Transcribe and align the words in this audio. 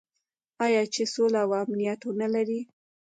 آیا 0.65 0.81
چې 0.93 1.03
سوله 1.13 1.39
او 1.45 1.51
امنیت 1.63 1.99
ونلري؟ 2.03 2.59